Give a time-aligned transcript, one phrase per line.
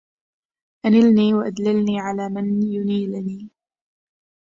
[0.85, 3.49] أنلني أو ادللني على من ينيلني